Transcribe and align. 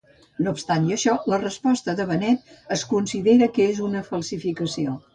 No 0.45 0.53
obstant 0.55 0.87
això, 0.95 1.13
la 1.33 1.39
resposta 1.43 1.95
de 2.01 2.09
Benet 2.13 2.51
es 2.79 2.89
considera 2.97 3.53
que 3.59 3.71
és 3.75 3.87
una 3.93 4.07
falsificació. 4.13 5.03